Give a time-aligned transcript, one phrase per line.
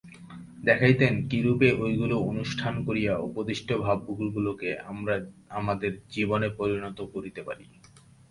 [0.63, 5.15] দেখাইতেন, কিরূপে ঐগুলি অনুষ্ঠান করিয়া উপদিষ্ট ভাবগুলিকে আমরা
[5.51, 7.65] আমাদের জীবনে পরিণত করিতে পারি।